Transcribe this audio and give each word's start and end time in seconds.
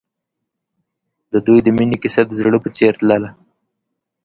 د 1.31 1.33
دوی 1.45 1.59
د 1.63 1.67
مینې 1.77 1.97
کیسه 2.03 2.21
د 2.27 2.31
زړه 2.39 2.57
په 2.63 2.69
څېر 2.77 2.93
تلله. 2.99 3.29